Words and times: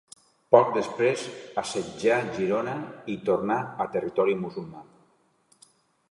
Poc 0.53 0.69
després, 0.75 1.25
assetjà 1.61 2.15
Girona 2.37 2.73
i 3.15 3.17
tornà 3.27 3.57
a 3.85 3.87
territori 3.97 4.35
musulmà. 4.45 4.81